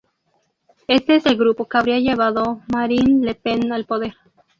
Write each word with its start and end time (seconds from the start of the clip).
Este 0.87 1.17
es 1.17 1.27
el 1.27 1.37
grupo 1.37 1.69
que 1.69 1.77
habrá 1.77 1.99
llevado 1.99 2.61
Marine 2.73 3.23
Le 3.23 3.35
Pen 3.35 3.71
al 3.71 3.85
poder. 3.85 4.15